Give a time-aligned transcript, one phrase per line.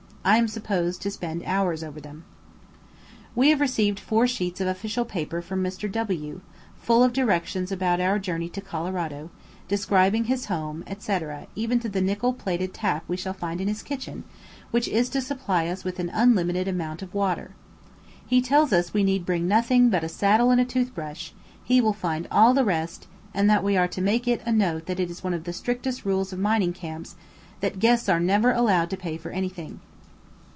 [0.23, 2.25] I am supposed to spend hours over them.
[3.33, 5.91] We have received four sheets of official paper from Mr.
[5.91, 6.41] W,
[6.77, 9.31] full, of directions about our journey to Colorado,
[9.67, 13.81] describing his home, etc., even to the nickel plated tap we shall find in his
[13.81, 14.23] kitchen,
[14.69, 17.55] which is to supply us with an unlimited amount of water.
[18.23, 21.31] He tells us we need bring nothing but a saddle and a toothbrush,
[21.63, 24.85] he will find all the rest; and that we are to make it a note
[24.85, 27.15] that it is one of the strictest rules of mining camps
[27.61, 29.79] that guests are never allowed to pay for anything.